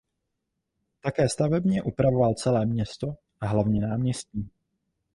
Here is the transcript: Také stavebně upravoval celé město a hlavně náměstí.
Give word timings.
Také 1.01 1.29
stavebně 1.29 1.81
upravoval 1.83 2.33
celé 2.33 2.65
město 2.65 3.15
a 3.39 3.45
hlavně 3.47 3.81
náměstí. 3.81 4.49